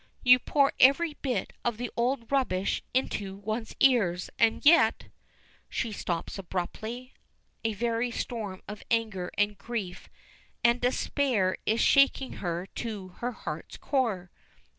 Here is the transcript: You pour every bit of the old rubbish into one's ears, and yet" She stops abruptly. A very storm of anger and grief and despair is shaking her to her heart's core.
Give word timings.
You 0.23 0.39
pour 0.39 0.73
every 0.79 1.13
bit 1.21 1.53
of 1.63 1.77
the 1.77 1.91
old 1.95 2.31
rubbish 2.31 2.81
into 2.91 3.35
one's 3.35 3.75
ears, 3.79 4.31
and 4.39 4.65
yet" 4.65 5.09
She 5.69 5.91
stops 5.91 6.39
abruptly. 6.39 7.13
A 7.63 7.75
very 7.75 8.09
storm 8.09 8.63
of 8.67 8.81
anger 8.89 9.29
and 9.37 9.59
grief 9.59 10.09
and 10.63 10.81
despair 10.81 11.55
is 11.67 11.81
shaking 11.81 12.33
her 12.41 12.65
to 12.77 13.09
her 13.19 13.31
heart's 13.33 13.77
core. 13.77 14.31